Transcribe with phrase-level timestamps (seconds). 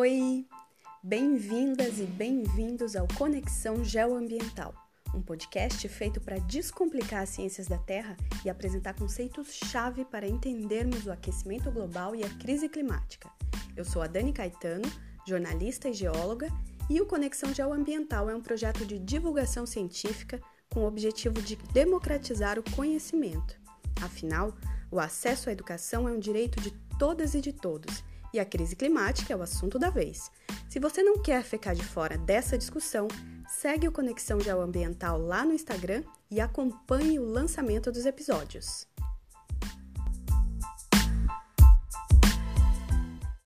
[0.00, 0.46] Oi!
[1.02, 4.72] Bem-vindas e bem-vindos ao Conexão Geoambiental,
[5.12, 11.10] um podcast feito para descomplicar as ciências da Terra e apresentar conceitos-chave para entendermos o
[11.10, 13.28] aquecimento global e a crise climática.
[13.76, 14.88] Eu sou a Dani Caetano,
[15.26, 16.46] jornalista e geóloga,
[16.88, 20.40] e o Conexão Geoambiental é um projeto de divulgação científica
[20.70, 23.60] com o objetivo de democratizar o conhecimento.
[24.00, 24.54] Afinal,
[24.92, 26.70] o acesso à educação é um direito de
[27.00, 30.30] todas e de todos e a crise climática é o assunto da vez.
[30.68, 33.08] Se você não quer ficar de fora dessa discussão,
[33.48, 38.86] segue o Conexão Geoambiental lá no Instagram e acompanhe o lançamento dos episódios.